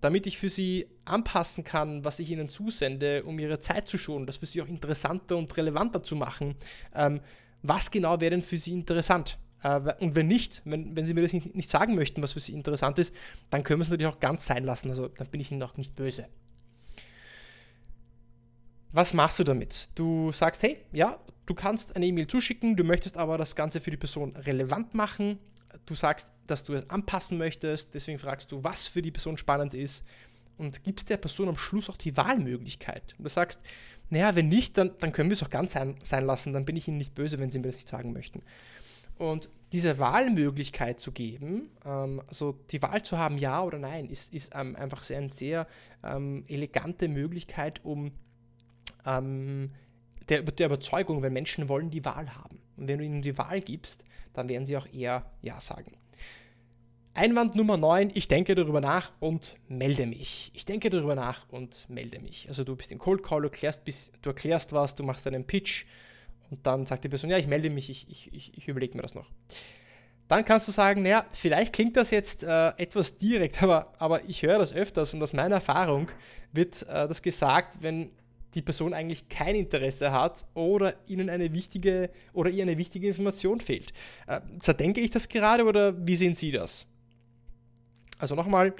damit 0.00 0.28
ich 0.28 0.38
für 0.38 0.48
Sie 0.48 0.86
anpassen 1.04 1.64
kann, 1.64 2.04
was 2.04 2.20
ich 2.20 2.30
Ihnen 2.30 2.48
zusende, 2.48 3.24
um 3.24 3.36
Ihre 3.40 3.58
Zeit 3.58 3.88
zu 3.88 3.98
schonen, 3.98 4.26
das 4.26 4.36
für 4.36 4.46
Sie 4.46 4.62
auch 4.62 4.68
interessanter 4.68 5.36
und 5.36 5.56
relevanter 5.56 6.04
zu 6.04 6.14
machen. 6.14 6.54
Ähm, 6.94 7.20
was 7.62 7.90
genau 7.90 8.20
wäre 8.20 8.30
denn 8.30 8.42
für 8.42 8.56
Sie 8.56 8.72
interessant? 8.72 9.38
Äh, 9.62 9.80
und 10.00 10.14
wenn 10.14 10.28
nicht, 10.28 10.62
wenn, 10.64 10.96
wenn 10.96 11.06
Sie 11.06 11.14
mir 11.14 11.22
das 11.22 11.32
nicht, 11.32 11.54
nicht 11.54 11.70
sagen 11.70 11.94
möchten, 11.94 12.22
was 12.22 12.32
für 12.32 12.40
Sie 12.40 12.52
interessant 12.52 12.98
ist, 12.98 13.14
dann 13.50 13.62
können 13.62 13.80
wir 13.80 13.84
es 13.84 13.90
natürlich 13.90 14.12
auch 14.12 14.20
ganz 14.20 14.46
sein 14.46 14.64
lassen. 14.64 14.90
Also 14.90 15.08
dann 15.08 15.28
bin 15.28 15.40
ich 15.40 15.50
Ihnen 15.50 15.62
auch 15.62 15.76
nicht 15.76 15.94
böse. 15.94 16.26
Was 18.92 19.12
machst 19.12 19.38
du 19.38 19.44
damit? 19.44 19.90
Du 19.94 20.32
sagst, 20.32 20.62
hey, 20.62 20.78
ja, 20.92 21.18
du 21.46 21.54
kannst 21.54 21.94
eine 21.94 22.06
E-Mail 22.06 22.26
zuschicken, 22.26 22.76
du 22.76 22.84
möchtest 22.84 23.16
aber 23.16 23.36
das 23.36 23.54
Ganze 23.54 23.80
für 23.80 23.90
die 23.90 23.96
Person 23.96 24.34
relevant 24.36 24.94
machen. 24.94 25.38
Du 25.84 25.94
sagst, 25.94 26.30
dass 26.46 26.64
du 26.64 26.72
es 26.74 26.88
anpassen 26.88 27.36
möchtest, 27.36 27.94
deswegen 27.94 28.18
fragst 28.18 28.50
du, 28.50 28.64
was 28.64 28.88
für 28.88 29.02
die 29.02 29.10
Person 29.10 29.36
spannend 29.36 29.74
ist 29.74 30.04
und 30.56 30.82
gibst 30.84 31.10
der 31.10 31.18
Person 31.18 31.48
am 31.48 31.58
Schluss 31.58 31.90
auch 31.90 31.96
die 31.98 32.16
Wahlmöglichkeit. 32.16 33.14
Und 33.18 33.24
du 33.24 33.28
sagst, 33.28 33.60
naja, 34.10 34.34
wenn 34.34 34.48
nicht, 34.48 34.78
dann, 34.78 34.92
dann 35.00 35.12
können 35.12 35.28
wir 35.28 35.34
es 35.34 35.42
auch 35.42 35.50
ganz 35.50 35.72
sein, 35.72 35.96
sein 36.02 36.24
lassen, 36.24 36.54
dann 36.54 36.64
bin 36.64 36.76
ich 36.76 36.88
Ihnen 36.88 36.98
nicht 36.98 37.14
böse, 37.14 37.38
wenn 37.38 37.50
Sie 37.50 37.58
mir 37.58 37.68
das 37.68 37.76
nicht 37.76 37.88
sagen 37.88 38.12
möchten. 38.12 38.42
Und 39.18 39.50
diese 39.72 39.98
Wahlmöglichkeit 39.98 40.98
zu 40.98 41.12
geben, 41.12 41.70
ähm, 41.84 42.22
also 42.26 42.58
die 42.70 42.80
Wahl 42.82 43.02
zu 43.02 43.18
haben, 43.18 43.36
ja 43.36 43.62
oder 43.62 43.78
nein, 43.78 44.06
ist, 44.06 44.32
ist 44.32 44.52
ähm, 44.54 44.76
einfach 44.76 45.02
sehr, 45.02 45.18
eine 45.18 45.30
sehr 45.30 45.66
ähm, 46.02 46.44
elegante 46.48 47.08
Möglichkeit, 47.08 47.84
um 47.84 48.12
ähm, 49.04 49.70
der, 50.28 50.42
der 50.42 50.66
Überzeugung, 50.66 51.22
wenn 51.22 51.32
Menschen 51.32 51.68
wollen, 51.68 51.90
die 51.90 52.04
Wahl 52.04 52.34
haben. 52.34 52.60
Und 52.76 52.88
wenn 52.88 52.98
du 52.98 53.04
ihnen 53.04 53.22
die 53.22 53.36
Wahl 53.36 53.60
gibst, 53.60 54.04
dann 54.32 54.48
werden 54.48 54.64
sie 54.64 54.76
auch 54.76 54.86
eher 54.92 55.30
Ja 55.42 55.60
sagen. 55.60 55.92
Einwand 57.14 57.56
Nummer 57.56 57.76
9, 57.76 58.12
ich 58.14 58.28
denke 58.28 58.54
darüber 58.54 58.80
nach 58.80 59.10
und 59.18 59.56
melde 59.66 60.06
mich. 60.06 60.52
Ich 60.54 60.64
denke 60.64 60.88
darüber 60.88 61.16
nach 61.16 61.48
und 61.48 61.84
melde 61.88 62.20
mich. 62.20 62.48
Also 62.48 62.62
du 62.62 62.76
bist 62.76 62.92
im 62.92 62.98
Cold 62.98 63.24
Call, 63.24 63.42
du 63.42 63.48
erklärst, 63.48 63.82
du 64.22 64.30
erklärst 64.30 64.72
was, 64.72 64.94
du 64.94 65.02
machst 65.02 65.26
einen 65.26 65.44
Pitch 65.44 65.84
und 66.50 66.66
dann 66.66 66.86
sagt 66.86 67.04
die 67.04 67.08
Person, 67.08 67.30
ja, 67.30 67.38
ich 67.38 67.46
melde 67.46 67.70
mich, 67.70 67.90
ich, 67.90 68.08
ich, 68.08 68.32
ich, 68.32 68.56
ich 68.56 68.68
überlege 68.68 68.96
mir 68.96 69.02
das 69.02 69.14
noch. 69.14 69.30
Dann 70.28 70.44
kannst 70.44 70.68
du 70.68 70.72
sagen, 70.72 71.02
naja, 71.02 71.24
vielleicht 71.32 71.72
klingt 71.72 71.96
das 71.96 72.10
jetzt 72.10 72.44
äh, 72.44 72.68
etwas 72.76 73.16
direkt, 73.16 73.62
aber, 73.62 73.92
aber 73.98 74.24
ich 74.24 74.42
höre 74.42 74.58
das 74.58 74.72
öfters 74.72 75.14
und 75.14 75.22
aus 75.22 75.32
meiner 75.32 75.56
Erfahrung 75.56 76.08
wird 76.52 76.82
äh, 76.82 77.08
das 77.08 77.22
gesagt, 77.22 77.82
wenn 77.82 78.10
die 78.54 78.62
Person 78.62 78.94
eigentlich 78.94 79.28
kein 79.28 79.54
Interesse 79.54 80.10
hat 80.10 80.44
oder 80.54 80.94
ihnen 81.06 81.28
eine 81.28 81.52
wichtige 81.52 82.10
oder 82.32 82.50
ihr 82.50 82.62
eine 82.62 82.78
wichtige 82.78 83.08
Information 83.08 83.60
fehlt. 83.60 83.92
Äh, 84.26 84.40
zerdenke 84.60 85.00
ich 85.00 85.10
das 85.10 85.28
gerade 85.28 85.64
oder 85.64 85.94
wie 86.06 86.16
sehen 86.16 86.34
Sie 86.34 86.50
das? 86.50 86.86
Also 88.18 88.34
nochmal, 88.34 88.74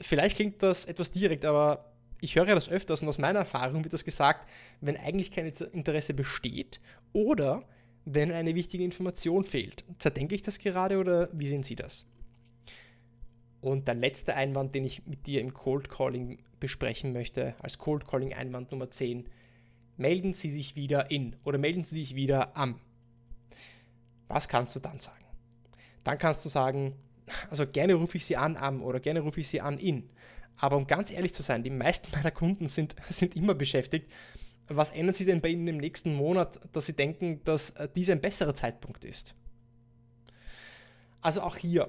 vielleicht 0.00 0.36
klingt 0.36 0.62
das 0.62 0.84
etwas 0.84 1.10
direkt, 1.10 1.44
aber 1.44 1.87
ich 2.20 2.36
höre 2.36 2.54
das 2.54 2.68
öfters 2.68 3.02
und 3.02 3.08
aus 3.08 3.18
meiner 3.18 3.40
Erfahrung 3.40 3.84
wird 3.84 3.92
das 3.92 4.04
gesagt, 4.04 4.48
wenn 4.80 4.96
eigentlich 4.96 5.30
kein 5.30 5.46
Interesse 5.46 6.14
besteht 6.14 6.80
oder 7.12 7.62
wenn 8.04 8.32
eine 8.32 8.54
wichtige 8.54 8.84
Information 8.84 9.44
fehlt. 9.44 9.84
Zerdenke 9.98 10.34
ich 10.34 10.42
das 10.42 10.58
gerade 10.58 10.98
oder 10.98 11.28
wie 11.32 11.46
sehen 11.46 11.62
Sie 11.62 11.76
das? 11.76 12.06
Und 13.60 13.88
der 13.88 13.94
letzte 13.94 14.34
Einwand, 14.34 14.74
den 14.74 14.84
ich 14.84 15.06
mit 15.06 15.26
dir 15.26 15.40
im 15.40 15.52
Cold 15.52 15.90
Calling 15.90 16.38
besprechen 16.60 17.12
möchte, 17.12 17.54
als 17.60 17.78
Cold 17.78 18.06
Calling 18.06 18.32
Einwand 18.32 18.70
Nummer 18.70 18.90
10, 18.90 19.28
melden 19.96 20.32
Sie 20.32 20.50
sich 20.50 20.76
wieder 20.76 21.10
in 21.10 21.36
oder 21.44 21.58
melden 21.58 21.84
Sie 21.84 21.98
sich 22.00 22.14
wieder 22.14 22.56
am. 22.56 22.80
Was 24.28 24.48
kannst 24.48 24.74
du 24.76 24.80
dann 24.80 25.00
sagen? 25.00 25.24
Dann 26.04 26.18
kannst 26.18 26.44
du 26.44 26.48
sagen, 26.48 26.94
also 27.50 27.66
gerne 27.66 27.94
rufe 27.94 28.16
ich 28.16 28.24
Sie 28.24 28.36
an 28.36 28.56
am 28.56 28.82
oder 28.82 29.00
gerne 29.00 29.20
rufe 29.20 29.40
ich 29.40 29.48
Sie 29.48 29.60
an 29.60 29.78
in. 29.78 30.08
Aber 30.58 30.76
um 30.76 30.86
ganz 30.86 31.10
ehrlich 31.10 31.34
zu 31.34 31.42
sein, 31.42 31.62
die 31.62 31.70
meisten 31.70 32.08
meiner 32.14 32.30
Kunden 32.30 32.66
sind, 32.66 32.96
sind 33.08 33.36
immer 33.36 33.54
beschäftigt. 33.54 34.10
Was 34.66 34.90
ändert 34.90 35.16
sich 35.16 35.26
denn 35.26 35.40
bei 35.40 35.48
Ihnen 35.48 35.66
im 35.66 35.78
nächsten 35.78 36.14
Monat, 36.14 36.60
dass 36.72 36.86
Sie 36.86 36.92
denken, 36.92 37.42
dass 37.44 37.70
äh, 37.70 37.88
dies 37.94 38.10
ein 38.10 38.20
besserer 38.20 38.52
Zeitpunkt 38.52 39.04
ist? 39.04 39.34
Also 41.22 41.40
auch 41.40 41.56
hier, 41.56 41.88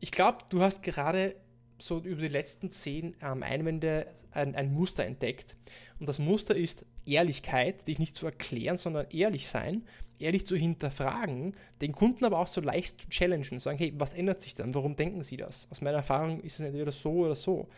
ich 0.00 0.10
glaube, 0.10 0.38
du 0.50 0.60
hast 0.60 0.82
gerade 0.82 1.36
so 1.80 1.98
über 1.98 2.22
die 2.22 2.28
letzten 2.28 2.70
zehn 2.70 3.16
ähm, 3.22 3.42
Einwände 3.42 4.06
ein, 4.32 4.54
ein, 4.54 4.72
Muster 4.72 5.04
entdeckt. 5.04 5.56
Und 5.98 6.08
das 6.08 6.18
Muster 6.18 6.54
ist 6.54 6.84
Ehrlichkeit, 7.06 7.86
dich 7.86 7.98
nicht 7.98 8.16
zu 8.16 8.26
erklären, 8.26 8.76
sondern 8.76 9.06
ehrlich 9.10 9.48
sein, 9.48 9.84
ehrlich 10.18 10.46
zu 10.46 10.56
hinterfragen, 10.56 11.54
den 11.80 11.92
Kunden 11.92 12.24
aber 12.24 12.38
auch 12.38 12.46
so 12.46 12.60
leicht 12.60 13.00
zu 13.00 13.08
challengen, 13.08 13.60
sagen, 13.60 13.78
hey, 13.78 13.94
was 13.96 14.12
ändert 14.12 14.40
sich 14.40 14.54
dann? 14.54 14.74
Warum 14.74 14.96
denken 14.96 15.22
sie 15.22 15.36
das? 15.36 15.66
Aus 15.70 15.80
meiner 15.80 15.98
Erfahrung 15.98 16.40
ist 16.40 16.60
es 16.60 16.66
entweder 16.66 16.92
so 16.92 17.12
oder 17.12 17.34
so. 17.34 17.68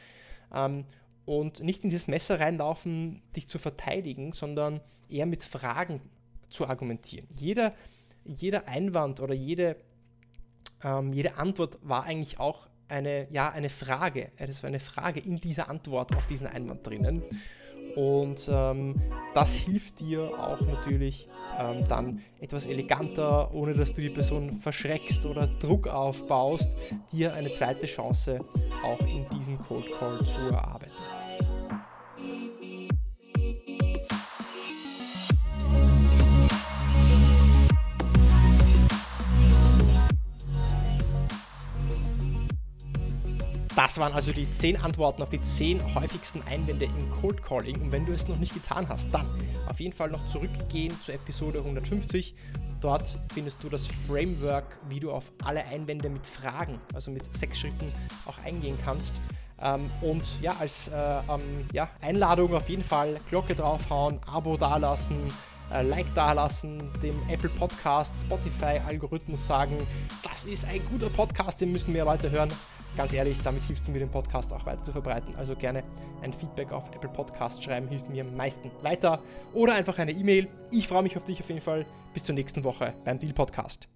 Ähm, 0.52 0.84
und 1.24 1.60
nicht 1.60 1.84
in 1.84 1.90
dieses 1.90 2.08
Messer 2.08 2.40
reinlaufen, 2.40 3.22
dich 3.36 3.48
zu 3.48 3.58
verteidigen, 3.58 4.32
sondern 4.32 4.80
eher 5.08 5.26
mit 5.26 5.44
Fragen 5.44 6.00
zu 6.48 6.66
argumentieren. 6.66 7.28
Jeder, 7.34 7.74
jeder 8.24 8.66
Einwand 8.66 9.20
oder 9.20 9.34
jede, 9.34 9.76
ähm, 10.82 11.12
jede 11.12 11.36
Antwort 11.36 11.78
war 11.82 12.04
eigentlich 12.04 12.40
auch 12.40 12.68
eine, 12.92 13.26
ja, 13.30 13.50
eine 13.50 13.70
Frage. 13.70 14.30
Es 14.36 14.62
war 14.62 14.68
eine 14.68 14.80
Frage 14.80 15.20
in 15.20 15.40
dieser 15.40 15.68
Antwort 15.68 16.14
auf 16.16 16.26
diesen 16.26 16.46
Einwand 16.46 16.86
drinnen. 16.86 17.22
Und 17.96 18.48
ähm, 18.50 18.94
das 19.34 19.54
hilft 19.54 20.00
dir 20.00 20.22
auch 20.38 20.60
natürlich 20.60 21.28
ähm, 21.58 21.86
dann 21.88 22.22
etwas 22.40 22.66
eleganter, 22.66 23.52
ohne 23.52 23.74
dass 23.74 23.92
du 23.92 24.00
die 24.00 24.08
Person 24.08 24.54
verschreckst 24.60 25.26
oder 25.26 25.46
Druck 25.46 25.88
aufbaust, 25.88 26.70
dir 27.10 27.34
eine 27.34 27.50
zweite 27.50 27.86
Chance 27.86 28.40
auch 28.82 29.00
in 29.00 29.28
diesem 29.36 29.58
Cold 29.58 29.84
Call 29.98 30.20
zu 30.20 30.40
erarbeiten. 30.50 30.92
Das 43.74 43.98
waren 43.98 44.12
also 44.12 44.32
die 44.32 44.50
10 44.50 44.76
Antworten 44.76 45.22
auf 45.22 45.30
die 45.30 45.40
10 45.40 45.94
häufigsten 45.94 46.42
Einwände 46.42 46.84
im 46.84 47.10
Cold 47.20 47.42
Calling. 47.42 47.80
Und 47.80 47.92
wenn 47.92 48.04
du 48.04 48.12
es 48.12 48.28
noch 48.28 48.38
nicht 48.38 48.52
getan 48.52 48.86
hast, 48.88 49.12
dann 49.14 49.26
auf 49.66 49.80
jeden 49.80 49.94
Fall 49.94 50.10
noch 50.10 50.26
zurückgehen 50.26 50.94
zur 51.00 51.14
Episode 51.14 51.60
150. 51.60 52.34
Dort 52.82 53.18
findest 53.32 53.62
du 53.64 53.70
das 53.70 53.86
Framework, 53.86 54.78
wie 54.90 55.00
du 55.00 55.10
auf 55.10 55.32
alle 55.42 55.64
Einwände 55.64 56.10
mit 56.10 56.26
Fragen, 56.26 56.80
also 56.92 57.10
mit 57.10 57.32
sechs 57.32 57.60
Schritten, 57.60 57.90
auch 58.26 58.36
eingehen 58.44 58.76
kannst. 58.84 59.12
Ähm, 59.62 59.88
und 60.02 60.22
ja, 60.42 60.54
als 60.58 60.88
äh, 60.88 60.92
ähm, 60.92 61.66
ja, 61.72 61.88
Einladung 62.02 62.52
auf 62.52 62.68
jeden 62.68 62.84
Fall 62.84 63.16
Glocke 63.30 63.54
draufhauen, 63.54 64.20
Abo 64.26 64.58
dalassen, 64.58 65.16
äh, 65.72 65.82
Like 65.82 66.12
dalassen, 66.14 66.90
dem 67.02 67.16
Apple 67.30 67.50
Podcast, 67.50 68.22
Spotify 68.22 68.80
Algorithmus 68.86 69.46
sagen, 69.46 69.78
das 70.22 70.44
ist 70.44 70.66
ein 70.66 70.80
guter 70.90 71.08
Podcast, 71.08 71.60
den 71.60 71.72
müssen 71.72 71.94
wir 71.94 72.04
weiter 72.04 72.30
hören 72.30 72.52
ganz 72.96 73.12
ehrlich, 73.12 73.38
damit 73.42 73.62
hilfst 73.62 73.86
du 73.86 73.92
mir 73.92 74.00
den 74.00 74.10
Podcast 74.10 74.52
auch 74.52 74.66
weiter 74.66 74.84
zu 74.84 74.92
verbreiten. 74.92 75.34
Also 75.36 75.54
gerne 75.54 75.82
ein 76.22 76.32
Feedback 76.32 76.72
auf 76.72 76.84
Apple 76.94 77.10
Podcast 77.10 77.62
schreiben, 77.62 77.88
hilft 77.88 78.08
mir 78.08 78.24
am 78.24 78.36
meisten 78.36 78.70
weiter. 78.82 79.20
Oder 79.54 79.74
einfach 79.74 79.98
eine 79.98 80.12
E-Mail. 80.12 80.48
Ich 80.70 80.88
freue 80.88 81.02
mich 81.02 81.16
auf 81.16 81.24
dich 81.24 81.40
auf 81.40 81.48
jeden 81.48 81.62
Fall. 81.62 81.86
Bis 82.14 82.24
zur 82.24 82.34
nächsten 82.34 82.64
Woche 82.64 82.94
beim 83.04 83.18
Deal 83.18 83.32
Podcast. 83.32 83.88